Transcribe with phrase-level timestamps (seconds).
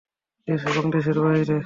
[0.47, 1.55] দেশে এবং দেশের বাহিরে!